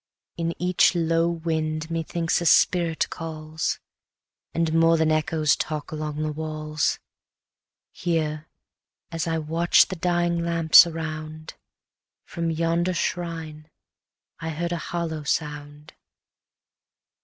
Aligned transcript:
In 0.35 0.55
each 0.59 0.95
low 0.95 1.29
wind 1.29 1.91
methinks 1.91 2.41
a 2.41 2.47
spirit 2.47 3.07
calls, 3.11 3.79
And 4.51 4.73
more 4.73 4.97
than 4.97 5.11
echoes 5.11 5.55
talk 5.55 5.91
along 5.91 6.23
the 6.23 6.31
walls. 6.31 6.97
Here, 7.91 8.47
as 9.11 9.27
I 9.27 9.37
watch'd 9.37 9.91
the 9.91 9.95
dying 9.95 10.43
lamps 10.43 10.87
around, 10.87 11.53
From 12.25 12.49
yonder 12.49 12.95
shrine 12.95 13.69
I 14.39 14.49
heard 14.49 14.71
a 14.71 14.77
hollow 14.89 15.21
sound. 15.21 15.93